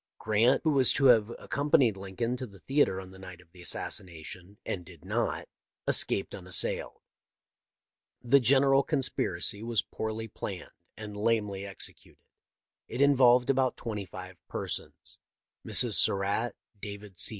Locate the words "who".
0.63-0.71